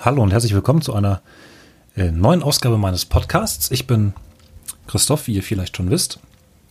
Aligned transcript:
Hallo 0.00 0.22
und 0.22 0.30
herzlich 0.30 0.54
willkommen 0.54 0.80
zu 0.80 0.94
einer 0.94 1.22
äh, 1.96 2.12
neuen 2.12 2.44
Ausgabe 2.44 2.78
meines 2.78 3.04
Podcasts. 3.04 3.72
Ich 3.72 3.88
bin 3.88 4.12
Christoph, 4.86 5.26
wie 5.26 5.34
ihr 5.34 5.42
vielleicht 5.42 5.76
schon 5.76 5.90
wisst. 5.90 6.20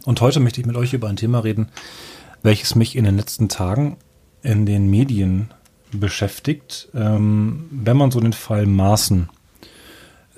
Und 0.05 0.21
heute 0.21 0.39
möchte 0.39 0.61
ich 0.61 0.65
mit 0.65 0.77
euch 0.77 0.93
über 0.93 1.09
ein 1.09 1.17
Thema 1.17 1.39
reden, 1.39 1.67
welches 2.41 2.75
mich 2.75 2.95
in 2.95 3.03
den 3.03 3.17
letzten 3.17 3.49
Tagen 3.49 3.97
in 4.43 4.65
den 4.65 4.89
Medien 4.89 5.51
beschäftigt, 5.91 6.87
ähm, 6.95 7.65
wenn 7.69 7.97
man 7.97 8.11
so 8.11 8.21
den 8.21 8.31
Fall 8.31 8.65
Maaßen 8.65 9.27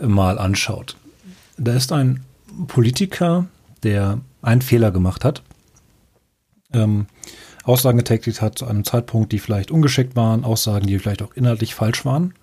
mal 0.02 0.40
anschaut. 0.40 0.98
Da 1.60 1.74
ist 1.74 1.92
ein 1.92 2.26
Politiker, 2.66 3.46
der 3.84 4.20
einen 4.42 4.64
Fehler 4.64 4.90
gemacht 4.90 5.26
hat, 5.26 5.44
ähm, 6.74 7.06
Aussagen 7.66 8.00
getätigt 8.00 8.42
hat 8.42 8.58
zu 8.58 8.66
einem 8.66 8.84
Zeitpunkt, 8.84 9.32
die 9.32 9.38
vielleicht 9.38 9.70
ungeschickt 9.70 10.16
waren, 10.16 10.44
Aussagen, 10.44 10.88
die 10.88 10.98
vielleicht 10.98 11.22
auch 11.22 11.36
inhaltlich 11.36 11.76
falsch 11.76 12.04
waren 12.04 12.34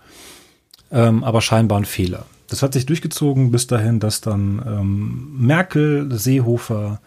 ähm, 0.91 1.23
aber 1.25 1.41
scheinbar 1.41 1.79
ein 1.79 1.85
Fehler. 1.85 2.27
Das 2.49 2.63
hat 2.63 2.75
sich 2.75 2.87
durchgezogen 2.87 3.51
bis 3.51 3.67
dahin, 3.67 3.99
dass 4.01 4.21
dann 4.21 4.63
ähm, 4.67 5.37
Merkel, 5.39 6.13
Seehofer 6.13 7.01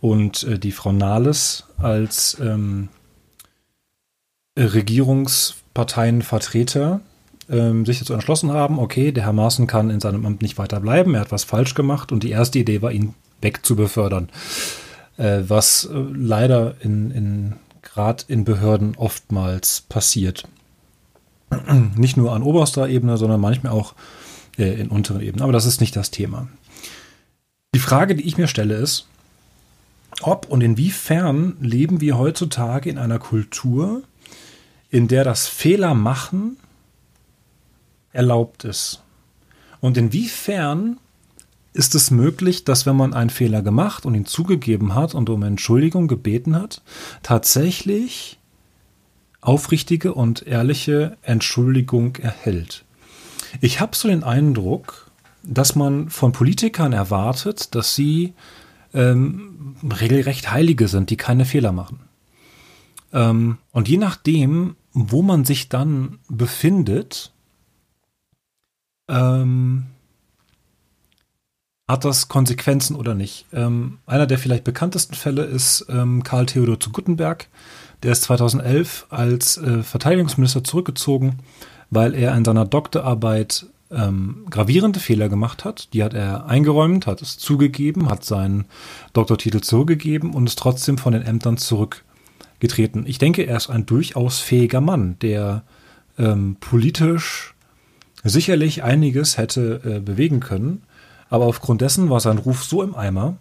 und 0.00 0.44
äh, 0.44 0.58
die 0.58 0.72
Frau 0.72 0.92
Nahles 0.92 1.64
als 1.78 2.36
ähm, 2.40 2.88
Regierungsparteienvertreter 4.58 7.00
ähm, 7.48 7.86
sich 7.86 8.00
dazu 8.00 8.12
entschlossen 8.12 8.52
haben, 8.52 8.78
okay, 8.78 9.12
der 9.12 9.24
Herr 9.24 9.32
Maaßen 9.32 9.66
kann 9.66 9.88
in 9.90 10.00
seinem 10.00 10.26
Amt 10.26 10.42
nicht 10.42 10.58
weiter 10.58 10.80
bleiben, 10.80 11.14
er 11.14 11.22
hat 11.22 11.32
was 11.32 11.44
falsch 11.44 11.74
gemacht 11.74 12.12
und 12.12 12.22
die 12.22 12.30
erste 12.30 12.58
Idee 12.58 12.82
war, 12.82 12.92
ihn 12.92 13.14
wegzubefördern. 13.40 14.28
Äh, 15.16 15.42
was 15.46 15.84
äh, 15.84 15.94
leider 15.94 16.74
in, 16.80 17.10
in 17.10 17.54
gerade 17.82 18.24
in 18.28 18.44
Behörden 18.44 18.94
oftmals 18.96 19.82
passiert. 19.88 20.44
Nicht 21.96 22.16
nur 22.16 22.32
an 22.32 22.42
oberster 22.42 22.88
Ebene, 22.88 23.16
sondern 23.16 23.40
manchmal 23.40 23.72
auch 23.72 23.94
äh, 24.58 24.80
in 24.80 24.88
unteren 24.88 25.20
Ebenen. 25.20 25.42
Aber 25.42 25.52
das 25.52 25.66
ist 25.66 25.80
nicht 25.80 25.96
das 25.96 26.10
Thema. 26.10 26.48
Die 27.74 27.80
Frage, 27.80 28.14
die 28.14 28.26
ich 28.26 28.36
mir 28.36 28.48
stelle, 28.48 28.74
ist, 28.74 29.06
ob 30.20 30.48
und 30.48 30.60
inwiefern 30.60 31.56
leben 31.60 32.00
wir 32.00 32.18
heutzutage 32.18 32.90
in 32.90 32.98
einer 32.98 33.18
Kultur, 33.18 34.02
in 34.90 35.08
der 35.08 35.24
das 35.24 35.48
Fehler 35.48 35.94
machen 35.94 36.58
erlaubt 38.12 38.64
ist. 38.64 39.02
Und 39.80 39.96
inwiefern 39.96 40.98
ist 41.72 41.94
es 41.94 42.10
möglich, 42.10 42.64
dass 42.64 42.84
wenn 42.84 42.96
man 42.96 43.14
einen 43.14 43.30
Fehler 43.30 43.62
gemacht 43.62 44.04
und 44.04 44.14
ihn 44.14 44.26
zugegeben 44.26 44.94
hat 44.94 45.14
und 45.14 45.30
um 45.30 45.42
Entschuldigung 45.42 46.06
gebeten 46.06 46.54
hat, 46.54 46.82
tatsächlich 47.22 48.38
aufrichtige 49.42 50.14
und 50.14 50.46
ehrliche 50.46 51.18
Entschuldigung 51.20 52.16
erhält. 52.16 52.84
Ich 53.60 53.80
habe 53.80 53.94
so 53.94 54.08
den 54.08 54.24
Eindruck, 54.24 55.10
dass 55.42 55.74
man 55.74 56.08
von 56.08 56.32
Politikern 56.32 56.92
erwartet, 56.92 57.74
dass 57.74 57.94
sie 57.94 58.32
ähm, 58.94 59.76
regelrecht 59.82 60.50
Heilige 60.50 60.88
sind, 60.88 61.10
die 61.10 61.16
keine 61.16 61.44
Fehler 61.44 61.72
machen. 61.72 62.00
Ähm, 63.12 63.58
und 63.72 63.88
je 63.88 63.98
nachdem, 63.98 64.76
wo 64.92 65.22
man 65.22 65.44
sich 65.44 65.68
dann 65.68 66.18
befindet, 66.28 67.32
ähm, 69.08 69.86
hat 71.88 72.04
das 72.04 72.28
Konsequenzen 72.28 72.96
oder 72.96 73.14
nicht. 73.14 73.46
Ähm, 73.52 73.98
einer 74.06 74.26
der 74.26 74.38
vielleicht 74.38 74.64
bekanntesten 74.64 75.14
Fälle 75.14 75.44
ist 75.44 75.86
ähm, 75.88 76.22
Karl 76.22 76.46
Theodor 76.46 76.78
zu 76.78 76.90
Guttenberg, 76.90 77.48
der 78.02 78.12
ist 78.12 78.22
2011 78.24 79.06
als 79.10 79.58
äh, 79.58 79.82
Verteidigungsminister 79.82 80.64
zurückgezogen, 80.64 81.38
weil 81.90 82.14
er 82.14 82.34
in 82.34 82.44
seiner 82.44 82.64
Doktorarbeit 82.64 83.66
ähm, 83.90 84.46
gravierende 84.50 85.00
Fehler 85.00 85.28
gemacht 85.28 85.64
hat. 85.64 85.92
Die 85.92 86.02
hat 86.02 86.14
er 86.14 86.46
eingeräumt, 86.46 87.06
hat 87.06 87.22
es 87.22 87.38
zugegeben, 87.38 88.08
hat 88.08 88.24
seinen 88.24 88.64
Doktortitel 89.12 89.60
zurückgegeben 89.60 90.32
und 90.32 90.46
ist 90.46 90.58
trotzdem 90.58 90.98
von 90.98 91.12
den 91.12 91.22
Ämtern 91.22 91.58
zurückgetreten. 91.58 93.04
Ich 93.06 93.18
denke, 93.18 93.42
er 93.42 93.56
ist 93.56 93.70
ein 93.70 93.86
durchaus 93.86 94.40
fähiger 94.40 94.80
Mann, 94.80 95.16
der 95.20 95.62
ähm, 96.18 96.56
politisch 96.60 97.54
sicherlich 98.24 98.82
einiges 98.82 99.36
hätte 99.36 99.80
äh, 99.84 100.00
bewegen 100.00 100.40
können. 100.40 100.82
Aber 101.28 101.46
aufgrund 101.46 101.80
dessen 101.80 102.10
war 102.10 102.20
sein 102.20 102.38
Ruf 102.38 102.64
so 102.64 102.82
im 102.82 102.94
Eimer, 102.94 103.36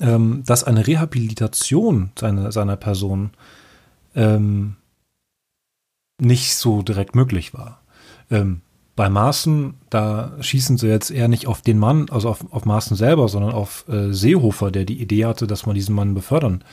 ähm, 0.00 0.42
dass 0.46 0.64
eine 0.64 0.86
Rehabilitation 0.86 2.10
seiner, 2.18 2.52
seiner 2.52 2.76
Person 2.76 3.30
ähm, 4.14 4.76
nicht 6.20 6.56
so 6.56 6.82
direkt 6.82 7.14
möglich 7.14 7.54
war. 7.54 7.80
Ähm, 8.30 8.62
bei 8.96 9.08
Maaßen, 9.08 9.74
da 9.90 10.32
schießen 10.40 10.76
sie 10.76 10.88
jetzt 10.88 11.10
eher 11.10 11.28
nicht 11.28 11.46
auf 11.46 11.62
den 11.62 11.78
Mann, 11.78 12.10
also 12.10 12.28
auf, 12.28 12.52
auf 12.52 12.64
Maaßen 12.64 12.96
selber, 12.96 13.28
sondern 13.28 13.52
auf 13.52 13.86
äh, 13.88 14.12
Seehofer, 14.12 14.72
der 14.72 14.84
die 14.84 15.00
Idee 15.00 15.24
hatte, 15.24 15.46
dass 15.46 15.66
man 15.66 15.76
diesen 15.76 15.94
Mann 15.94 16.14
befördern 16.14 16.64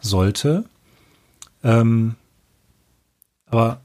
sollte. 0.00 0.64
Ähm, 1.62 2.14
aber 3.46 3.80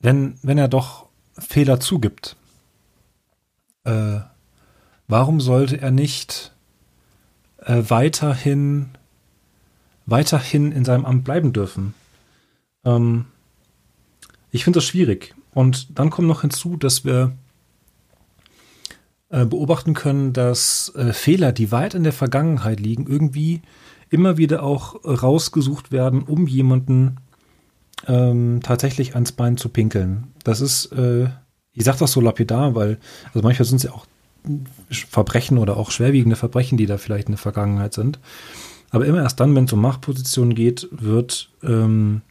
wenn, 0.00 0.34
wenn 0.42 0.58
er 0.58 0.68
doch 0.68 1.06
Fehler 1.38 1.78
zugibt, 1.78 2.36
äh, 3.84 4.18
warum 5.06 5.40
sollte 5.40 5.80
er 5.80 5.92
nicht 5.92 6.53
äh, 7.64 7.82
weiterhin, 7.88 8.90
weiterhin 10.06 10.72
in 10.72 10.84
seinem 10.84 11.04
Amt 11.04 11.24
bleiben 11.24 11.52
dürfen. 11.52 11.94
Ähm, 12.84 13.26
ich 14.50 14.64
finde 14.64 14.78
das 14.78 14.84
schwierig. 14.84 15.34
Und 15.52 15.98
dann 15.98 16.10
kommt 16.10 16.28
noch 16.28 16.42
hinzu, 16.42 16.76
dass 16.76 17.04
wir 17.04 17.32
äh, 19.30 19.44
beobachten 19.46 19.94
können, 19.94 20.32
dass 20.32 20.92
äh, 20.94 21.12
Fehler, 21.12 21.52
die 21.52 21.72
weit 21.72 21.94
in 21.94 22.04
der 22.04 22.12
Vergangenheit 22.12 22.80
liegen, 22.80 23.06
irgendwie 23.06 23.62
immer 24.10 24.36
wieder 24.36 24.62
auch 24.62 25.04
rausgesucht 25.04 25.90
werden, 25.90 26.22
um 26.22 26.46
jemanden 26.46 27.16
ähm, 28.06 28.60
tatsächlich 28.62 29.14
ans 29.14 29.32
Bein 29.32 29.56
zu 29.56 29.70
pinkeln. 29.70 30.28
Das 30.44 30.60
ist, 30.60 30.92
äh, 30.92 31.28
ich 31.72 31.84
sage 31.84 31.98
das 31.98 32.12
so 32.12 32.20
lapidar, 32.20 32.74
weil, 32.74 32.98
also 33.32 33.40
manchmal 33.42 33.64
sind 33.66 33.78
es 33.78 33.82
ja 33.84 33.92
auch 33.92 34.06
Verbrechen 34.90 35.58
oder 35.58 35.76
auch 35.76 35.90
schwerwiegende 35.90 36.36
Verbrechen, 36.36 36.76
die 36.78 36.86
da 36.86 36.98
vielleicht 36.98 37.28
in 37.28 37.32
der 37.32 37.38
Vergangenheit 37.38 37.94
sind. 37.94 38.18
Aber 38.90 39.06
immer 39.06 39.22
erst 39.22 39.40
dann, 39.40 39.54
wenn 39.54 39.64
es 39.64 39.72
um 39.72 39.80
Machtpositionen 39.80 40.54
geht, 40.54 40.88
wird, 40.90 41.50
ähm, 41.62 42.22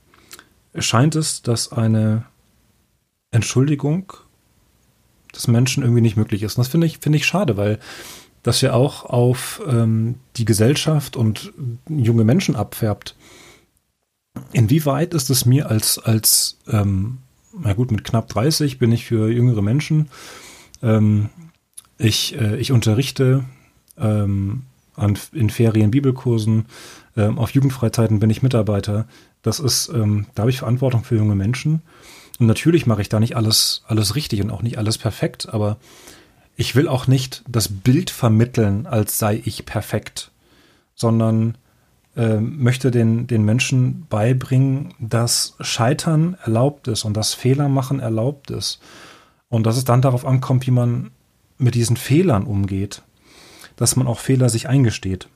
scheint 0.76 1.16
es, 1.16 1.42
dass 1.42 1.72
eine 1.72 2.24
Entschuldigung 3.32 4.14
des 5.36 5.48
Menschen 5.48 5.84
irgendwie 5.84 6.02
nicht 6.02 6.16
möglich 6.16 6.44
ist. 6.44 6.58
Und 6.58 6.62
das 6.62 6.72
finde 6.72 6.88
ich, 6.88 7.00
finde 7.00 7.18
ich 7.18 7.26
schade, 7.26 7.58
weil 7.58 7.80
das 8.44 8.62
ja 8.62 8.74
auch 8.74 9.06
auf 9.06 9.62
ähm, 9.68 10.16
die 10.36 10.46
Gesellschaft 10.46 11.16
und 11.16 11.52
junge 11.90 12.24
Menschen 12.24 12.56
abfärbt. 12.56 13.16
Inwieweit 14.52 15.14
ist 15.14 15.30
es 15.30 15.46
mir 15.46 15.70
als, 15.70 15.98
als 15.98 16.58
ähm, 16.68 17.20
na 17.58 17.74
gut, 17.74 17.92
mit 17.92 18.04
knapp 18.04 18.28
30 18.30 18.80
bin 18.80 18.92
ich 18.92 19.06
für 19.06 19.30
jüngere 19.30 19.62
Menschen 19.62 20.10
ähm, 20.82 21.30
ich, 22.04 22.40
äh, 22.40 22.58
ich 22.58 22.72
unterrichte 22.72 23.44
ähm, 23.98 24.64
an, 24.96 25.18
in 25.32 25.50
Ferien, 25.50 25.92
Bibelkursen, 25.92 26.66
ähm, 27.16 27.38
auf 27.38 27.52
Jugendfreizeiten 27.52 28.20
bin 28.20 28.30
ich 28.30 28.44
Mitarbeiter. 28.44 29.08
Das 29.42 29.60
ist, 29.60 29.90
ähm, 29.90 30.28
da 30.36 30.42
habe 30.42 30.52
ich 30.52 30.60
Verantwortung 30.60 31.04
für 31.04 31.16
junge 31.16 31.36
Menschen. 31.36 31.82
Und 32.40 32.48
natürlich 32.48 32.86
mache 32.86 33.02
ich 33.02 33.10
da 33.10 33.20
nicht 33.20 33.36
alles, 33.36 33.84
alles 33.88 34.16
richtig 34.16 34.42
und 34.42 34.52
auch 34.52 34.62
nicht 34.62 34.78
alles 34.78 34.98
perfekt, 34.98 35.54
aber 35.54 35.78
ich 36.56 36.76
will 36.76 36.88
auch 36.88 37.08
nicht 37.08 37.44
das 37.48 37.68
Bild 37.68 38.10
vermitteln, 38.10 38.86
als 38.86 39.18
sei 39.18 39.42
ich 39.44 39.66
perfekt, 39.66 40.32
sondern 40.96 41.58
äh, 42.16 42.38
möchte 42.38 42.92
den, 42.92 43.28
den 43.28 43.44
Menschen 43.44 44.06
beibringen, 44.08 44.94
dass 45.00 45.56
Scheitern 45.60 46.38
erlaubt 46.44 46.88
ist 46.88 47.06
und 47.06 47.18
dass 47.18 47.34
Fehler 47.34 47.70
machen 47.70 48.00
erlaubt 48.00 48.52
ist. 48.52 48.80
Und 49.50 49.66
dass 49.66 49.78
es 49.78 49.86
dann 49.86 50.02
darauf 50.02 50.26
ankommt, 50.26 50.66
wie 50.66 50.72
man 50.72 51.12
mit 51.64 51.76
diesen 51.76 51.98
Fehlern 51.98 52.44
umgeht, 52.44 53.02
dass 53.76 53.96
man 53.96 54.08
auch 54.08 54.20
Fehler 54.20 54.50
sich 54.50 54.68
eingesteht. 54.68 55.28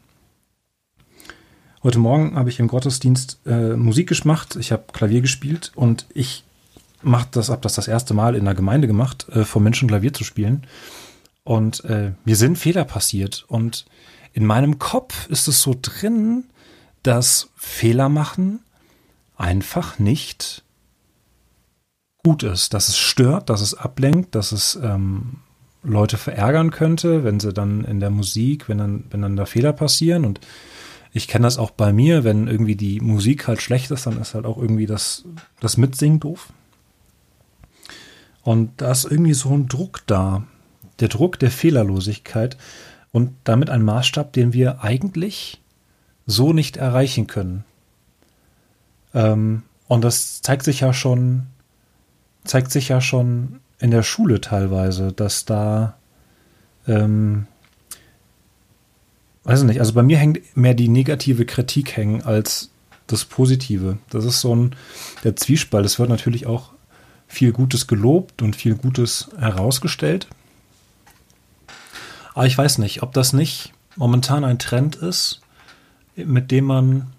Heute 1.84 2.00
Morgen 2.00 2.36
habe 2.36 2.50
ich 2.50 2.60
im 2.60 2.68
Gottesdienst 2.68 3.40
äh, 3.46 3.76
Musik 3.76 4.10
gemacht, 4.10 4.56
ich 4.58 4.72
habe 4.72 4.86
Klavier 4.92 5.22
gespielt 5.22 5.72
und 5.76 6.06
ich 6.14 6.44
mache 7.02 7.30
das, 7.32 7.50
habe 7.50 7.62
das 7.62 7.76
das 7.76 7.88
erste 7.88 8.14
Mal 8.14 8.36
in 8.36 8.46
der 8.46 8.56
Gemeinde 8.56 8.88
gemacht, 8.88 9.28
äh, 9.30 9.46
vor 9.46 9.62
Menschen 9.62 9.88
Klavier 9.88 10.14
zu 10.14 10.24
spielen. 10.24 10.68
Und 11.44 11.86
äh, 11.86 12.12
mir 12.26 12.36
sind 12.36 12.58
Fehler 12.58 12.84
passiert 12.84 13.46
und 13.48 13.86
in 14.34 14.46
meinem 14.46 14.80
Kopf 14.80 15.30
ist 15.30 15.48
es 15.48 15.62
so 15.62 15.76
drin, 15.82 16.44
dass 17.04 17.50
Fehler 17.56 18.10
machen 18.10 18.60
einfach 19.38 19.98
nicht 20.00 20.64
gut 22.24 22.44
ist, 22.44 22.74
dass 22.74 22.90
es 22.90 22.98
stört, 22.98 23.50
dass 23.50 23.62
es 23.62 23.76
ablenkt, 23.76 24.36
dass 24.36 24.52
es 24.52 24.76
ähm, 24.76 25.38
Leute 25.88 26.18
verärgern 26.18 26.72
könnte, 26.72 27.24
wenn 27.24 27.40
sie 27.40 27.54
dann 27.54 27.84
in 27.84 28.00
der 28.00 28.10
Musik, 28.10 28.68
wenn 28.68 28.78
dann, 28.78 29.04
wenn 29.10 29.22
dann 29.22 29.36
da 29.36 29.46
Fehler 29.46 29.74
passieren. 29.74 30.26
Und 30.26 30.42
ich 31.14 31.28
kenne 31.28 31.44
das 31.44 31.58
auch 31.58 31.72
bei 31.72 31.94
mir, 31.94 32.24
wenn 32.24 32.48
irgendwie 32.48 32.76
die 32.76 33.00
Musik 33.00 33.48
halt 33.48 33.62
schlecht 33.62 33.90
ist, 33.92 34.06
dann 34.06 34.20
ist 34.20 34.36
halt 34.36 34.46
auch 34.46 34.58
irgendwie 34.58 34.86
das, 34.86 35.24
das 35.60 35.78
Mitsingen 35.78 36.20
doof. 36.20 36.52
Und 38.44 38.82
da 38.82 38.92
ist 38.92 39.06
irgendwie 39.06 39.34
so 39.34 39.54
ein 39.54 39.68
Druck 39.68 40.02
da. 40.08 40.44
Der 41.00 41.08
Druck 41.08 41.40
der 41.40 41.52
Fehlerlosigkeit 41.52 42.58
und 43.12 43.34
damit 43.44 43.70
ein 43.70 43.84
Maßstab, 43.84 44.34
den 44.34 44.54
wir 44.54 44.84
eigentlich 44.84 45.62
so 46.26 46.54
nicht 46.54 46.78
erreichen 46.78 47.28
können. 47.28 47.64
Ähm, 49.14 49.64
und 49.88 50.04
das 50.04 50.42
zeigt 50.42 50.64
sich 50.64 50.82
ja 50.82 50.94
schon, 50.94 51.48
zeigt 52.44 52.72
sich 52.72 52.90
ja 52.90 53.00
schon 53.00 53.60
in 53.80 53.92
der 53.92 54.04
Schule 54.04 54.42
teilweise, 54.42 55.14
dass 55.14 55.46
da, 55.46 55.98
ähm, 56.88 57.48
weiß 59.44 59.64
nicht, 59.64 59.80
also 59.80 59.94
bei 59.94 60.04
mir 60.04 60.18
hängt 60.18 60.58
mehr 60.58 60.74
die 60.74 60.90
negative 60.90 61.46
Kritik 61.46 61.96
hängen 61.96 62.24
als 62.24 62.70
das 63.08 63.26
Positive. 63.26 63.98
Das 64.10 64.26
ist 64.26 64.42
so 64.42 64.56
ein, 64.56 64.76
der 65.24 65.36
Zwiespalt. 65.36 65.86
Es 65.86 66.00
wird 66.00 66.10
natürlich 66.10 66.46
auch 66.46 66.72
viel 67.28 67.52
Gutes 67.52 67.88
gelobt 67.88 68.42
und 68.42 68.56
viel 68.56 68.76
Gutes 68.76 69.30
herausgestellt. 69.38 70.28
Aber 72.34 72.46
ich 72.46 72.58
weiß 72.58 72.78
nicht, 72.80 73.04
ob 73.04 73.14
das 73.14 73.34
nicht 73.34 73.74
momentan 73.96 74.44
ein 74.44 74.60
Trend 74.60 74.96
ist, 74.96 75.42
mit 76.16 76.52
dem 76.52 76.66
man, 76.66 77.14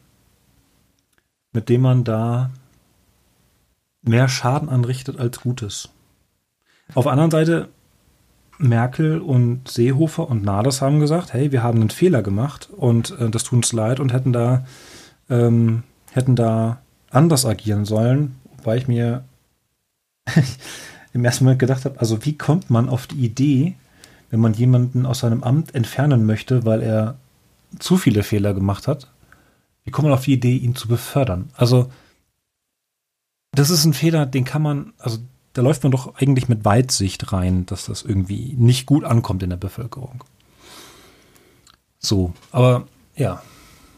mit 1.52 1.69
dem 1.69 1.82
man 1.82 2.05
da 2.05 2.50
mehr 4.02 4.28
Schaden 4.28 4.69
anrichtet 4.69 5.19
als 5.19 5.40
Gutes. 5.40 5.90
Auf 6.94 7.05
der 7.05 7.12
anderen 7.12 7.31
Seite, 7.31 7.69
Merkel 8.58 9.20
und 9.20 9.69
Seehofer 9.69 10.29
und 10.29 10.43
Nahles 10.43 10.82
haben 10.82 11.00
gesagt, 11.00 11.32
hey, 11.32 11.52
wir 11.52 11.62
haben 11.62 11.81
einen 11.81 11.90
Fehler 11.90 12.23
gemacht 12.23 12.69
und 12.76 13.19
äh, 13.19 13.31
das 13.31 13.44
tut 13.44 13.58
uns 13.58 13.73
leid 13.73 14.00
und 14.00 14.12
hätten 14.12 14.32
da, 14.32 14.67
ähm, 15.31 15.85
hätten 16.12 16.35
da 16.35 16.81
anders 17.11 17.46
agieren 17.46 17.85
sollen, 17.85 18.37
weil 18.64 18.79
ich 18.79 18.88
mir 18.88 19.25
im 21.12 21.25
ersten 21.25 21.44
Moment 21.44 21.61
gedacht 21.61 21.85
habe, 21.85 22.00
also 22.00 22.25
wie 22.25 22.37
kommt 22.37 22.69
man 22.69 22.88
auf 22.88 23.06
die 23.06 23.25
Idee, 23.25 23.76
wenn 24.31 24.41
man 24.41 24.55
jemanden 24.55 25.06
aus 25.06 25.20
seinem 25.20 25.43
Amt 25.43 25.75
entfernen 25.75 26.26
möchte, 26.26 26.64
weil 26.64 26.82
er 26.82 27.17
zu 27.79 27.96
viele 27.96 28.23
Fehler 28.23 28.55
gemacht 28.55 28.88
hat, 28.88 29.08
wie 29.84 29.91
kommt 29.91 30.08
man 30.08 30.14
auf 30.14 30.25
die 30.25 30.34
Idee, 30.34 30.56
ihn 30.56 30.75
zu 30.75 30.88
befördern? 30.88 31.50
Also, 31.55 31.91
das 33.52 33.70
ist 33.70 33.84
ein 33.84 33.94
Fehler, 33.94 34.26
den 34.26 34.44
kann 34.44 34.62
man, 34.62 34.93
also 34.99 35.19
da 35.52 35.62
läuft 35.62 35.82
man 35.82 35.92
doch 35.92 36.16
eigentlich 36.16 36.48
mit 36.48 36.64
Weitsicht 36.64 37.32
rein, 37.32 37.66
dass 37.66 37.86
das 37.86 38.02
irgendwie 38.02 38.54
nicht 38.56 38.86
gut 38.86 39.04
ankommt 39.04 39.42
in 39.42 39.50
der 39.50 39.56
Bevölkerung. 39.56 40.24
So, 41.98 42.32
aber 42.52 42.86
ja, 43.16 43.42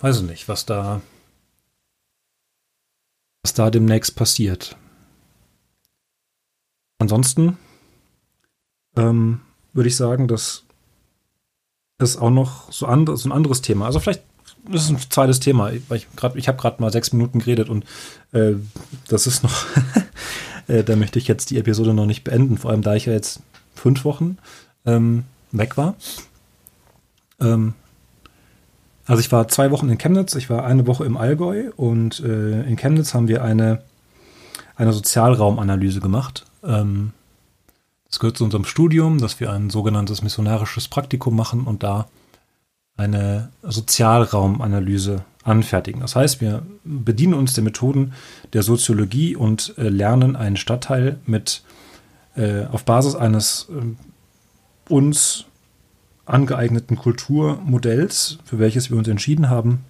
weiß 0.00 0.20
ich 0.20 0.28
nicht, 0.28 0.48
was 0.48 0.64
da, 0.64 1.02
was 3.42 3.54
da 3.54 3.70
demnächst 3.70 4.16
passiert. 4.16 4.76
Ansonsten 6.98 7.58
ähm, 8.96 9.40
würde 9.72 9.88
ich 9.88 9.96
sagen, 9.96 10.28
dass 10.28 10.64
es 11.98 12.16
auch 12.16 12.30
noch 12.30 12.72
so, 12.72 12.86
and, 12.86 13.10
so 13.18 13.28
ein 13.28 13.32
anderes 13.32 13.62
Thema, 13.62 13.86
also 13.86 14.00
vielleicht 14.00 14.22
ist 14.70 14.90
ein 14.90 14.98
zweites 14.98 15.40
Thema, 15.40 15.72
weil 15.88 15.98
ich 15.98 16.06
ich 16.34 16.48
habe 16.48 16.58
gerade 16.58 16.80
mal 16.82 16.92
sechs 16.92 17.12
Minuten 17.12 17.38
geredet 17.38 17.68
und 17.68 17.84
äh, 18.32 18.54
das 19.08 19.26
ist 19.26 19.42
noch, 19.42 19.64
äh, 20.70 20.84
da 20.84 20.96
möchte 20.96 21.18
ich 21.18 21.28
jetzt 21.28 21.50
die 21.50 21.58
Episode 21.58 21.92
noch 21.92 22.06
nicht 22.06 22.24
beenden, 22.24 22.56
vor 22.56 22.70
allem 22.70 22.82
da 22.82 22.94
ich 22.94 23.06
ja 23.06 23.12
jetzt 23.12 23.40
fünf 23.74 24.04
Wochen 24.04 24.38
ähm, 24.86 25.24
weg 25.52 25.76
war. 25.76 25.94
Ähm, 27.40 27.74
also 29.06 29.20
ich 29.20 29.32
war 29.32 29.48
zwei 29.48 29.70
Wochen 29.72 29.88
in 29.88 29.98
Chemnitz, 29.98 30.34
ich 30.36 30.48
war 30.50 30.64
eine 30.64 30.86
Woche 30.86 31.04
im 31.04 31.16
Allgäu 31.16 31.70
und 31.76 32.20
äh, 32.20 32.62
in 32.62 32.76
Chemnitz 32.76 33.12
haben 33.12 33.26
wir 33.26 33.42
eine, 33.42 33.82
eine 34.76 34.92
Sozialraumanalyse 34.92 36.00
gemacht. 36.00 36.46
Ähm, 36.62 37.12
das 38.08 38.20
gehört 38.20 38.36
zu 38.36 38.44
unserem 38.44 38.64
Studium, 38.64 39.18
dass 39.18 39.40
wir 39.40 39.52
ein 39.52 39.70
sogenanntes 39.70 40.22
missionarisches 40.22 40.88
Praktikum 40.88 41.34
machen 41.34 41.64
und 41.64 41.82
da 41.82 42.08
eine 42.96 43.50
Sozialraumanalyse 43.62 45.24
anfertigen. 45.42 46.00
Das 46.00 46.16
heißt, 46.16 46.40
wir 46.40 46.62
bedienen 46.84 47.34
uns 47.34 47.54
der 47.54 47.64
Methoden 47.64 48.12
der 48.52 48.62
Soziologie 48.62 49.36
und 49.36 49.74
äh, 49.78 49.88
lernen 49.88 50.36
einen 50.36 50.56
Stadtteil 50.56 51.18
mit 51.26 51.62
äh, 52.36 52.64
auf 52.66 52.84
Basis 52.84 53.14
eines 53.14 53.68
äh, 53.70 54.92
uns 54.92 55.46
angeeigneten 56.26 56.96
Kulturmodells, 56.96 58.38
für 58.44 58.58
welches 58.58 58.90
wir 58.90 58.98
uns 58.98 59.08
entschieden 59.08 59.48
haben. 59.48 59.84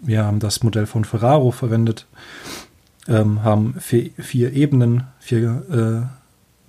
Wir 0.00 0.24
haben 0.24 0.40
das 0.40 0.62
Modell 0.62 0.86
von 0.86 1.04
Ferraro 1.04 1.50
verwendet, 1.50 2.06
ähm, 3.06 3.42
haben 3.42 3.74
vier, 3.78 4.10
vier 4.18 4.52
Ebenen, 4.52 5.04
vier 5.18 6.08
äh, 6.08 6.24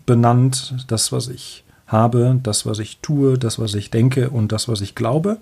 benannt, 0.05 0.85
das, 0.87 1.11
was 1.11 1.29
ich 1.29 1.63
habe, 1.87 2.39
das, 2.41 2.65
was 2.65 2.79
ich 2.79 2.99
tue, 2.99 3.37
das, 3.37 3.59
was 3.59 3.73
ich 3.75 3.91
denke 3.91 4.29
und 4.29 4.51
das, 4.51 4.67
was 4.67 4.81
ich 4.81 4.95
glaube. 4.95 5.37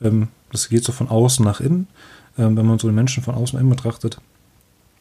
Ähm, 0.00 0.28
das 0.52 0.68
geht 0.68 0.84
so 0.84 0.92
von 0.92 1.08
außen 1.08 1.44
nach 1.44 1.60
innen. 1.60 1.88
Ähm, 2.38 2.56
wenn 2.56 2.66
man 2.66 2.78
so 2.78 2.88
den 2.88 2.94
Menschen 2.94 3.22
von 3.22 3.34
außen 3.34 3.58
innen 3.58 3.70
betrachtet, 3.70 4.18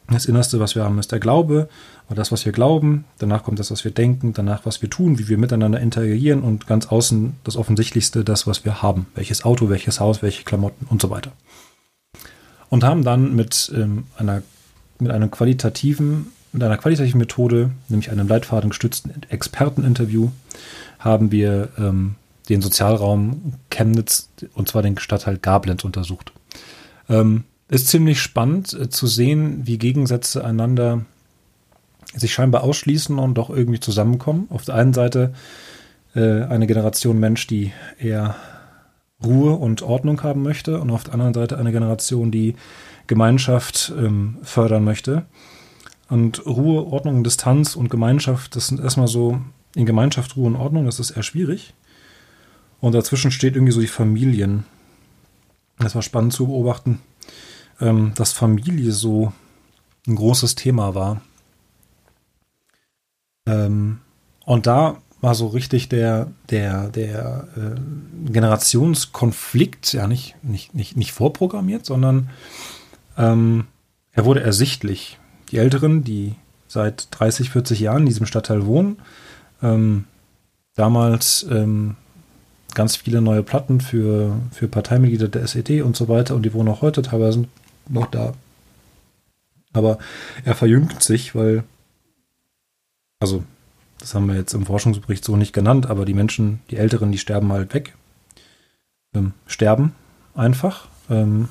das 0.08 0.26
Innerste, 0.26 0.60
was 0.60 0.76
wir 0.76 0.84
haben, 0.84 1.00
ist 1.00 1.12
der 1.12 1.20
Glaube 1.20 1.68
oder 2.08 2.18
das, 2.18 2.32
was 2.32 2.46
wir 2.46 2.52
glauben. 2.52 3.06
Danach 3.18 3.44
kommt 3.44 3.58
das, 3.58 3.72
was 3.72 3.84
wir 3.84 3.92
denken. 3.92 4.34
Danach, 4.34 4.66
was 4.66 4.82
wir 4.84 4.90
tun, 4.90 5.18
wie 5.18 5.28
wir 5.28 5.40
miteinander 5.40 5.80
interagieren. 5.80 6.42
Und 6.42 6.68
ganz 6.68 6.86
außen 6.86 7.34
das 7.44 7.56
Offensichtlichste, 7.56 8.24
das, 8.24 8.46
was 8.46 8.66
wir 8.66 8.84
haben. 8.84 9.08
Welches 9.16 9.44
Auto, 9.46 9.70
welches 9.70 10.00
Haus, 10.00 10.22
welche 10.22 10.44
Klamotten 10.44 10.86
und 10.90 11.02
so 11.02 11.10
weiter. 11.10 11.32
Und 12.70 12.84
haben 12.84 13.04
dann 13.04 13.36
mit, 13.36 13.72
ähm, 13.76 14.06
einer, 14.18 14.44
mit 15.00 15.12
einem 15.12 15.32
qualitativen 15.32 16.28
mit 16.56 16.64
einer 16.64 16.78
qualitativen 16.78 17.20
Methode, 17.20 17.72
nämlich 17.90 18.12
einem 18.12 18.30
leitfadengestützten 18.30 19.12
Experteninterview, 19.30 20.30
haben 21.00 21.32
wir 21.32 21.70
ähm, 21.78 22.16
den 22.46 22.62
Sozialraum 22.62 23.54
Chemnitz, 23.70 24.30
und 24.54 24.68
zwar 24.68 24.82
den 24.82 24.98
Stadtteil 24.98 25.38
Gablenz, 25.38 25.84
untersucht. 25.84 26.32
Ähm, 27.10 27.44
ist 27.70 27.88
ziemlich 27.88 28.22
spannend 28.22 28.74
äh, 28.74 28.90
zu 28.90 29.08
sehen, 29.08 29.66
wie 29.66 29.78
Gegensätze 29.78 30.44
einander 30.44 31.06
sich 32.14 32.34
scheinbar 32.34 32.64
ausschließen 32.64 33.18
und 33.20 33.36
doch 33.36 33.50
irgendwie 33.50 33.80
zusammenkommen. 33.80 34.48
Auf 34.50 34.66
der 34.66 34.76
einen 34.76 34.94
Seite 34.94 35.34
äh, 36.16 36.44
eine 36.44 36.68
Generation 36.68 37.20
Mensch, 37.20 37.48
die 37.48 37.72
eher 38.00 38.36
Ruhe 39.24 39.54
und 39.54 39.82
Ordnung 39.82 40.22
haben 40.24 40.44
möchte, 40.44 40.80
und 40.80 40.92
auf 40.92 41.04
der 41.04 41.14
anderen 41.14 41.34
Seite 41.34 41.58
eine 41.58 41.72
Generation, 41.72 42.32
die 42.32 42.56
Gemeinschaft 43.08 43.94
ähm, 43.98 44.38
fördern 44.44 44.84
möchte. 44.84 45.26
Und 46.10 46.46
Ruhe, 46.46 46.86
Ordnung, 46.86 47.24
Distanz 47.24 47.76
und 47.76 47.90
Gemeinschaft, 47.90 48.56
das 48.56 48.68
sind 48.68 48.80
erstmal 48.80 49.08
so, 49.08 49.40
in 49.76 49.86
Gemeinschaft 49.86 50.38
Ruhe 50.38 50.48
und 50.48 50.56
Ordnung, 50.56 50.86
das 50.86 51.00
ist 51.00 51.12
eher 51.12 51.24
schwierig. 51.24 51.74
Und 52.82 52.94
dazwischen 52.94 53.32
steht 53.32 53.56
irgendwie 53.56 53.74
so 53.74 53.82
die 53.82 53.88
Familien. 53.88 54.66
Das 55.80 55.96
war 55.96 56.02
spannend 56.02 56.34
zu 56.34 56.48
beobachten, 56.48 57.02
ähm, 57.80 58.14
dass 58.16 58.32
Familie 58.32 58.92
so 58.92 59.34
ein 60.08 60.16
großes 60.16 60.56
Thema 60.56 60.96
war. 60.96 61.22
Ähm, 63.48 64.00
und 64.46 64.68
da 64.68 65.02
war 65.22 65.36
so 65.36 65.48
richtig 65.48 65.90
der, 65.90 66.32
der, 66.50 66.90
der 66.90 67.48
äh, 67.58 68.32
Generationskonflikt, 68.32 69.94
ja 69.94 70.08
nicht, 70.08 70.36
nicht, 70.44 70.76
nicht, 70.76 70.96
nicht 70.96 71.14
vorprogrammiert, 71.14 71.86
sondern 71.86 72.30
ähm, 73.18 73.66
er 74.12 74.26
wurde 74.26 74.42
ersichtlich 74.42 75.18
die 75.52 75.58
Älteren, 75.58 76.04
die 76.04 76.36
seit 76.68 77.08
30, 77.12 77.50
40 77.50 77.80
Jahren 77.80 78.02
in 78.02 78.08
diesem 78.08 78.26
Stadtteil 78.26 78.66
wohnen, 78.66 78.98
ähm, 79.64 80.06
damals 80.76 81.44
ähm, 81.50 81.96
ganz 82.76 82.98
viele 82.98 83.22
neue 83.22 83.42
Platten 83.42 83.82
für, 83.82 84.40
für 84.52 84.68
Parteimitglieder 84.68 85.28
der 85.28 85.44
SED 85.44 85.82
und 85.82 85.96
so 85.96 86.08
weiter 86.08 86.36
und 86.36 86.44
die 86.44 86.54
wohnen 86.54 86.70
auch 86.70 86.82
heute 86.82 87.02
teilweise 87.02 87.48
noch 87.90 88.08
da. 88.08 88.34
Aber 89.74 89.98
er 90.44 90.56
verjüngt 90.56 91.04
sich, 91.04 91.36
weil, 91.36 91.64
also, 93.20 93.44
das 94.00 94.14
haben 94.14 94.28
wir 94.28 94.36
jetzt 94.36 94.54
im 94.54 94.66
Forschungsbericht 94.66 95.26
so 95.26 95.36
nicht 95.36 95.54
genannt, 95.54 95.88
aber 95.88 96.06
die 96.06 96.14
Menschen, 96.14 96.60
die 96.70 96.78
Älteren, 96.78 97.12
die 97.12 97.18
sterben 97.18 97.52
halt 97.52 97.74
weg. 97.74 97.96
Ähm, 99.14 99.34
sterben 99.48 99.94
einfach. 100.36 100.88
Ähm, 101.10 101.50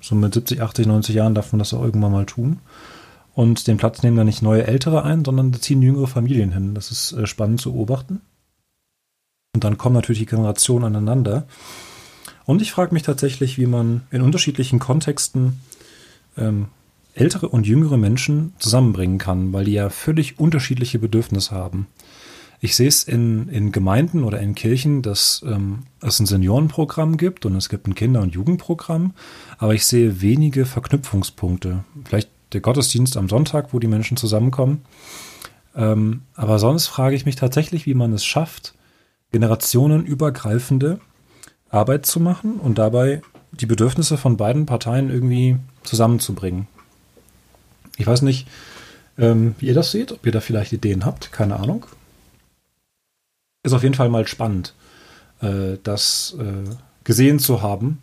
so 0.00 0.14
mit 0.14 0.34
70, 0.34 0.60
80, 0.60 0.86
90 0.86 1.14
Jahren 1.14 1.34
darf 1.34 1.52
man 1.52 1.58
das 1.58 1.72
auch 1.72 1.82
irgendwann 1.82 2.12
mal 2.12 2.26
tun. 2.26 2.60
Und 3.34 3.66
den 3.66 3.78
Platz 3.78 4.02
nehmen 4.02 4.16
dann 4.16 4.26
nicht 4.26 4.42
neue 4.42 4.66
Ältere 4.66 5.02
ein, 5.02 5.24
sondern 5.24 5.52
ziehen 5.54 5.82
jüngere 5.82 6.06
Familien 6.06 6.52
hin. 6.52 6.74
Das 6.74 6.90
ist 6.90 7.12
äh, 7.12 7.26
spannend 7.26 7.60
zu 7.60 7.72
beobachten. 7.72 8.20
Und 9.54 9.64
dann 9.64 9.78
kommen 9.78 9.94
natürlich 9.94 10.18
die 10.20 10.26
Generationen 10.26 10.84
aneinander. 10.84 11.46
Und 12.44 12.60
ich 12.60 12.72
frage 12.72 12.92
mich 12.92 13.04
tatsächlich, 13.04 13.56
wie 13.56 13.66
man 13.66 14.02
in 14.10 14.20
unterschiedlichen 14.20 14.78
Kontexten 14.78 15.60
ähm, 16.36 16.66
ältere 17.14 17.48
und 17.48 17.66
jüngere 17.66 17.96
Menschen 17.96 18.52
zusammenbringen 18.58 19.18
kann, 19.18 19.52
weil 19.52 19.64
die 19.64 19.72
ja 19.72 19.88
völlig 19.88 20.38
unterschiedliche 20.38 20.98
Bedürfnisse 20.98 21.52
haben. 21.52 21.86
Ich 22.60 22.76
sehe 22.76 22.88
es 22.88 23.04
in, 23.04 23.48
in 23.48 23.72
Gemeinden 23.72 24.24
oder 24.24 24.40
in 24.40 24.54
Kirchen, 24.54 25.02
dass 25.02 25.44
ähm, 25.46 25.84
es 26.00 26.18
ein 26.18 26.26
Seniorenprogramm 26.26 27.16
gibt 27.16 27.46
und 27.46 27.54
es 27.56 27.68
gibt 27.68 27.86
ein 27.86 27.94
Kinder- 27.94 28.22
und 28.22 28.34
Jugendprogramm, 28.34 29.12
aber 29.58 29.74
ich 29.74 29.86
sehe 29.86 30.20
wenige 30.20 30.64
Verknüpfungspunkte. 30.64 31.84
Vielleicht 32.04 32.30
der 32.52 32.60
Gottesdienst 32.60 33.16
am 33.16 33.28
Sonntag, 33.28 33.72
wo 33.72 33.78
die 33.78 33.86
Menschen 33.86 34.16
zusammenkommen. 34.16 34.82
Ähm, 35.76 36.22
aber 36.34 36.58
sonst 36.58 36.86
frage 36.86 37.16
ich 37.16 37.26
mich 37.26 37.36
tatsächlich, 37.36 37.86
wie 37.86 37.94
man 37.94 38.12
es 38.12 38.24
schafft, 38.24 38.74
generationenübergreifende 39.34 41.00
Arbeit 41.68 42.06
zu 42.06 42.20
machen 42.20 42.60
und 42.60 42.78
dabei 42.78 43.20
die 43.50 43.66
Bedürfnisse 43.66 44.16
von 44.16 44.36
beiden 44.36 44.64
Parteien 44.64 45.10
irgendwie 45.10 45.56
zusammenzubringen. 45.82 46.68
Ich 47.96 48.06
weiß 48.06 48.22
nicht, 48.22 48.46
ähm, 49.18 49.56
wie 49.58 49.66
ihr 49.66 49.74
das 49.74 49.90
seht, 49.90 50.12
ob 50.12 50.24
ihr 50.24 50.30
da 50.30 50.40
vielleicht 50.40 50.72
Ideen 50.72 51.04
habt, 51.04 51.32
keine 51.32 51.56
Ahnung. 51.56 51.84
Ist 53.64 53.72
auf 53.72 53.82
jeden 53.82 53.96
Fall 53.96 54.08
mal 54.08 54.28
spannend, 54.28 54.72
äh, 55.40 55.78
das 55.82 56.36
äh, 56.38 56.70
gesehen 57.02 57.40
zu 57.40 57.60
haben 57.60 58.02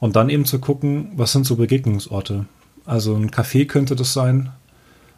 und 0.00 0.16
dann 0.16 0.30
eben 0.30 0.46
zu 0.46 0.58
gucken, 0.58 1.12
was 1.16 1.32
sind 1.32 1.44
so 1.44 1.56
Begegnungsorte. 1.56 2.46
Also 2.86 3.14
ein 3.14 3.30
Café 3.30 3.66
könnte 3.66 3.94
das 3.94 4.14
sein 4.14 4.50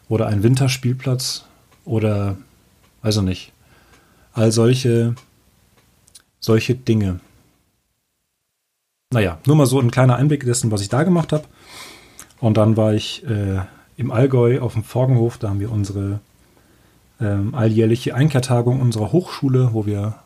oder 0.09 0.27
ein 0.27 0.43
Winterspielplatz 0.43 1.45
oder 1.85 2.37
also 3.03 3.23
nicht. 3.23 3.53
All 4.33 4.51
solche 4.51 5.15
solche 6.45 6.75
Dinge. 6.75 7.21
Naja, 9.11 9.39
nur 9.47 9.57
mal 9.57 9.67
so 9.67 9.81
ein 9.81 9.91
kleiner 9.91 10.17
Einblick 10.17 10.45
dessen, 10.45 10.71
was 10.71 10.83
ich 10.83 10.89
da 10.89 11.03
gemacht 11.03 11.33
habe. 11.33 11.45
Und 12.41 12.57
dann 12.57 12.77
war 12.77 12.93
ich 12.93 13.25
äh, 13.27 13.61
im 13.97 14.11
Allgäu 14.11 14.61
auf 14.61 14.75
dem 14.75 14.85
Forgenhof, 14.85 15.39
da 15.39 15.49
haben 15.49 15.61
wir 15.61 15.73
unsere 15.73 16.21
ähm, 17.21 17.55
alljährliche 17.55 18.15
Einkehrtagung 18.15 18.81
unserer 18.81 19.13
Hochschule, 19.13 19.71
wo 19.73 19.87
wir 19.87 20.17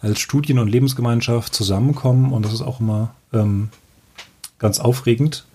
als 0.00 0.20
Studien- 0.20 0.58
und 0.58 0.68
Lebensgemeinschaft 0.68 1.54
zusammenkommen. 1.54 2.32
Und 2.32 2.44
das 2.44 2.52
ist 2.52 2.62
auch 2.62 2.80
immer 2.80 3.14
ähm, 3.32 3.70
ganz 4.58 4.78
aufregend, 4.78 5.46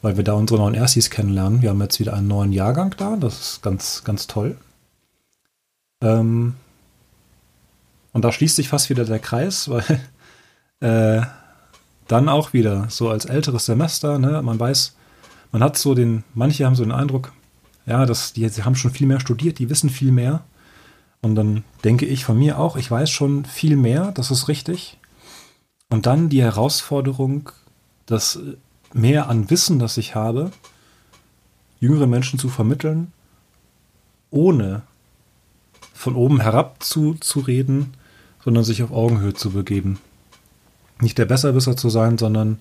weil 0.00 0.16
wir 0.16 0.24
da 0.24 0.32
unsere 0.32 0.58
neuen 0.58 0.74
Erstis 0.74 1.10
kennenlernen. 1.10 1.62
Wir 1.62 1.70
haben 1.70 1.80
jetzt 1.80 2.00
wieder 2.00 2.14
einen 2.14 2.26
neuen 2.26 2.52
Jahrgang 2.52 2.94
da. 2.96 3.16
Das 3.16 3.40
ist 3.40 3.62
ganz, 3.62 4.02
ganz 4.02 4.26
toll. 4.26 4.56
Ähm, 6.00 6.54
und 8.12 8.24
da 8.24 8.32
schließt 8.32 8.56
sich 8.56 8.68
fast 8.68 8.90
wieder 8.90 9.04
der 9.04 9.18
Kreis, 9.18 9.68
weil 9.70 10.00
äh, 10.80 11.24
dann 12.08 12.28
auch 12.28 12.52
wieder 12.52 12.88
so 12.90 13.08
als 13.08 13.24
älteres 13.24 13.66
Semester, 13.66 14.18
ne, 14.18 14.42
man 14.42 14.58
weiß, 14.58 14.96
man 15.50 15.62
hat 15.62 15.76
so 15.76 15.94
den, 15.94 16.24
manche 16.34 16.64
haben 16.64 16.74
so 16.74 16.84
den 16.84 16.92
Eindruck, 16.92 17.32
ja, 17.86 18.06
dass 18.06 18.32
die, 18.32 18.48
sie 18.48 18.64
haben 18.64 18.76
schon 18.76 18.90
viel 18.90 19.06
mehr 19.06 19.20
studiert, 19.20 19.58
die 19.58 19.70
wissen 19.70 19.90
viel 19.90 20.12
mehr. 20.12 20.44
Und 21.20 21.36
dann 21.36 21.64
denke 21.84 22.06
ich 22.06 22.24
von 22.24 22.38
mir 22.38 22.58
auch, 22.58 22.76
ich 22.76 22.90
weiß 22.90 23.10
schon 23.10 23.44
viel 23.44 23.76
mehr, 23.76 24.12
das 24.12 24.30
ist 24.30 24.48
richtig. 24.48 24.98
Und 25.88 26.06
dann 26.06 26.28
die 26.28 26.42
Herausforderung, 26.42 27.50
das 28.06 28.40
mehr 28.92 29.28
an 29.28 29.50
Wissen, 29.50 29.78
das 29.78 29.96
ich 29.96 30.14
habe, 30.14 30.50
jüngere 31.80 32.06
Menschen 32.06 32.38
zu 32.38 32.48
vermitteln, 32.48 33.12
ohne 34.30 34.82
von 35.92 36.16
oben 36.16 36.40
herab 36.40 36.82
zu, 36.82 37.14
zu 37.14 37.40
reden, 37.40 37.94
sondern 38.44 38.64
sich 38.64 38.82
auf 38.82 38.92
Augenhöhe 38.92 39.34
zu 39.34 39.50
begeben. 39.50 39.98
Nicht 41.00 41.18
der 41.18 41.26
Besserwisser 41.26 41.76
zu 41.76 41.90
sein, 41.90 42.18
sondern 42.18 42.58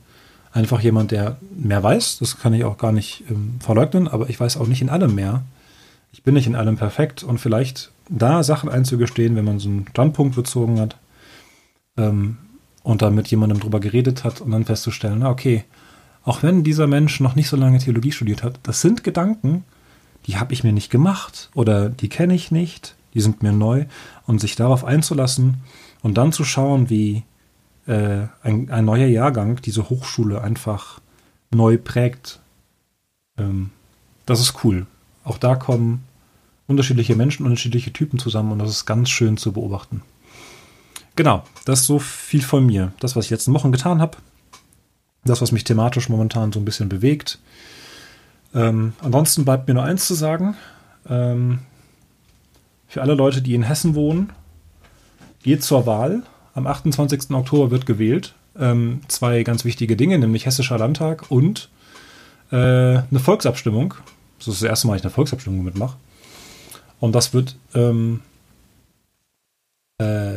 einfach 0.53 0.81
jemand, 0.81 1.11
der 1.11 1.37
mehr 1.55 1.81
weiß. 1.81 2.19
Das 2.19 2.39
kann 2.39 2.53
ich 2.53 2.63
auch 2.63 2.77
gar 2.77 2.91
nicht 2.91 3.23
ähm, 3.29 3.55
verleugnen, 3.59 4.07
aber 4.07 4.29
ich 4.29 4.39
weiß 4.39 4.57
auch 4.57 4.67
nicht 4.67 4.81
in 4.81 4.89
allem 4.89 5.15
mehr. 5.15 5.43
Ich 6.11 6.23
bin 6.23 6.33
nicht 6.33 6.47
in 6.47 6.55
allem 6.55 6.75
perfekt 6.75 7.23
und 7.23 7.39
vielleicht 7.39 7.91
da 8.09 8.43
Sachen 8.43 8.69
einzugestehen, 8.69 9.35
wenn 9.35 9.45
man 9.45 9.59
so 9.59 9.69
einen 9.69 9.87
Standpunkt 9.89 10.35
bezogen 10.35 10.79
hat 10.79 10.97
ähm, 11.97 12.37
und 12.83 13.01
dann 13.01 13.15
mit 13.15 13.27
jemandem 13.29 13.59
drüber 13.59 13.79
geredet 13.79 14.23
hat 14.23 14.41
und 14.41 14.51
dann 14.51 14.65
festzustellen, 14.65 15.19
na 15.19 15.29
okay, 15.29 15.63
auch 16.23 16.43
wenn 16.43 16.63
dieser 16.63 16.87
Mensch 16.87 17.19
noch 17.19 17.35
nicht 17.35 17.47
so 17.47 17.57
lange 17.57 17.79
Theologie 17.79 18.11
studiert 18.11 18.43
hat, 18.43 18.59
das 18.63 18.81
sind 18.81 19.03
Gedanken, 19.03 19.63
die 20.27 20.37
habe 20.37 20.53
ich 20.53 20.63
mir 20.63 20.73
nicht 20.73 20.91
gemacht 20.91 21.49
oder 21.55 21.89
die 21.89 22.09
kenne 22.09 22.35
ich 22.35 22.51
nicht, 22.51 22.95
die 23.13 23.21
sind 23.21 23.43
mir 23.43 23.51
neu 23.51 23.85
und 24.25 24.39
sich 24.39 24.55
darauf 24.55 24.83
einzulassen 24.83 25.57
und 26.01 26.17
dann 26.17 26.31
zu 26.31 26.43
schauen, 26.43 26.89
wie 26.89 27.23
äh, 27.87 28.27
ein, 28.43 28.69
ein, 28.69 28.85
neuer 28.85 29.07
Jahrgang 29.07 29.61
diese 29.61 29.89
Hochschule 29.89 30.41
einfach 30.41 30.99
neu 31.51 31.77
prägt. 31.77 32.39
Ähm, 33.37 33.71
das 34.25 34.39
ist 34.39 34.63
cool. 34.63 34.85
Auch 35.23 35.37
da 35.37 35.55
kommen 35.55 36.03
unterschiedliche 36.67 37.15
Menschen, 37.15 37.45
unterschiedliche 37.45 37.91
Typen 37.91 38.17
zusammen 38.19 38.51
und 38.51 38.59
das 38.59 38.69
ist 38.69 38.85
ganz 38.85 39.09
schön 39.09 39.37
zu 39.37 39.51
beobachten. 39.51 40.01
Genau, 41.15 41.43
das 41.65 41.81
ist 41.81 41.87
so 41.87 41.99
viel 41.99 42.41
von 42.41 42.65
mir. 42.65 42.93
Das, 42.99 43.15
was 43.15 43.25
ich 43.25 43.31
letzten 43.31 43.53
Wochen 43.53 43.71
getan 43.71 43.99
habe, 43.99 44.17
das, 45.25 45.41
was 45.41 45.51
mich 45.51 45.63
thematisch 45.63 46.09
momentan 46.09 46.51
so 46.51 46.59
ein 46.59 46.65
bisschen 46.65 46.89
bewegt. 46.89 47.39
Ähm, 48.53 48.93
ansonsten 49.01 49.45
bleibt 49.45 49.67
mir 49.67 49.73
nur 49.73 49.83
eins 49.83 50.07
zu 50.07 50.13
sagen. 50.13 50.55
Ähm, 51.07 51.59
für 52.91 53.01
alle 53.01 53.13
Leute, 53.13 53.41
die 53.41 53.55
in 53.55 53.63
Hessen 53.63 53.95
wohnen, 53.95 54.33
geht 55.43 55.63
zur 55.63 55.85
Wahl. 55.85 56.23
Am 56.53 56.67
28. 56.67 57.31
Oktober 57.31 57.71
wird 57.71 57.85
gewählt. 57.85 58.33
Ähm, 58.59 58.99
zwei 59.07 59.43
ganz 59.43 59.63
wichtige 59.63 59.95
Dinge, 59.95 60.19
nämlich 60.19 60.45
Hessischer 60.45 60.77
Landtag 60.77 61.31
und 61.31 61.69
äh, 62.51 62.57
eine 62.57 63.19
Volksabstimmung. 63.23 63.93
Das 64.39 64.49
ist 64.49 64.61
das 64.61 64.69
erste 64.69 64.87
Mal, 64.87 64.97
ich 64.97 65.03
eine 65.03 65.09
Volksabstimmung 65.09 65.63
mitmache. 65.63 65.95
Und 66.99 67.15
das 67.15 67.33
wird 67.33 67.55
ähm, 67.73 68.19
äh, 69.97 70.33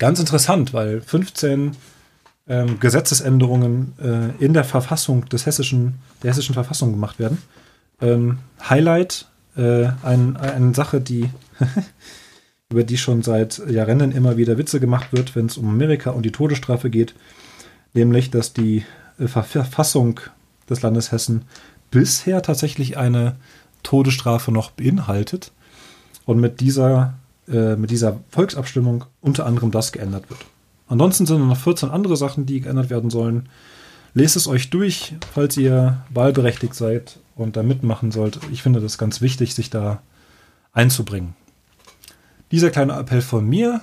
ganz 0.00 0.18
interessant, 0.18 0.74
weil 0.74 1.00
15 1.00 1.76
ähm, 2.48 2.80
Gesetzesänderungen 2.80 3.92
äh, 4.02 4.44
in 4.44 4.52
der 4.52 4.64
Verfassung 4.64 5.28
des 5.28 5.46
hessischen, 5.46 6.00
der 6.24 6.32
hessischen 6.32 6.54
Verfassung 6.54 6.90
gemacht 6.90 7.20
werden. 7.20 7.38
Ähm, 8.00 8.38
Highlight, 8.68 9.28
äh, 9.56 9.88
ein, 10.02 10.36
eine 10.36 10.74
Sache, 10.74 11.00
die 11.00 11.30
über 12.70 12.84
die 12.84 12.98
schon 12.98 13.22
seit 13.22 13.58
Jahren 13.70 14.12
immer 14.12 14.36
wieder 14.36 14.58
Witze 14.58 14.80
gemacht 14.80 15.12
wird, 15.12 15.36
wenn 15.36 15.46
es 15.46 15.56
um 15.56 15.68
Amerika 15.68 16.10
und 16.10 16.24
die 16.24 16.32
Todesstrafe 16.32 16.90
geht, 16.90 17.14
nämlich, 17.92 18.30
dass 18.30 18.52
die 18.52 18.84
äh, 19.18 19.28
Verfassung 19.28 20.20
des 20.68 20.82
Landes 20.82 21.12
Hessen 21.12 21.42
bisher 21.90 22.42
tatsächlich 22.42 22.96
eine 22.96 23.36
Todesstrafe 23.82 24.50
noch 24.50 24.70
beinhaltet 24.72 25.52
und 26.26 26.40
mit 26.40 26.60
dieser, 26.60 27.14
äh, 27.48 27.76
mit 27.76 27.90
dieser 27.90 28.20
Volksabstimmung 28.30 29.04
unter 29.20 29.46
anderem 29.46 29.70
das 29.70 29.92
geändert 29.92 30.28
wird. 30.30 30.40
Ansonsten 30.88 31.26
sind 31.26 31.46
noch 31.46 31.56
14 31.56 31.90
andere 31.90 32.16
Sachen, 32.16 32.46
die 32.46 32.60
geändert 32.60 32.90
werden 32.90 33.10
sollen. 33.10 33.48
Lest 34.14 34.36
es 34.36 34.46
euch 34.46 34.70
durch, 34.70 35.14
falls 35.32 35.56
ihr 35.56 36.02
wahlberechtigt 36.10 36.74
seid 36.74 37.18
und 37.34 37.56
da 37.56 37.62
mitmachen 37.62 38.10
sollt. 38.10 38.40
Ich 38.52 38.62
finde 38.62 38.80
das 38.80 38.98
ganz 38.98 39.20
wichtig, 39.20 39.54
sich 39.54 39.70
da 39.70 40.02
einzubringen. 40.72 41.34
Dieser 42.50 42.70
kleine 42.70 42.94
Appell 42.94 43.22
von 43.22 43.48
mir, 43.48 43.80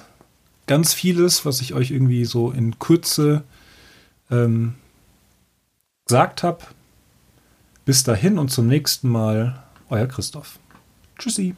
ganz 0.67 0.93
vieles, 0.93 1.45
was 1.45 1.61
ich 1.61 1.73
euch 1.73 1.91
irgendwie 1.91 2.25
so 2.25 2.51
in 2.51 2.79
Kürze 2.79 3.43
ähm, 4.29 4.75
gesagt 6.05 6.43
habe. 6.43 6.59
Bis 7.83 8.03
dahin 8.03 8.37
und 8.37 8.49
zum 8.49 8.67
nächsten 8.67 9.09
Mal, 9.09 9.63
euer 9.89 10.07
Christoph. 10.07 10.59
Tschüssi. 11.17 11.55